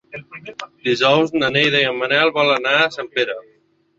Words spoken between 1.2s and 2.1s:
na Neida i en